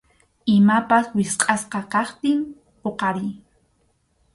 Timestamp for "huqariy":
2.81-3.31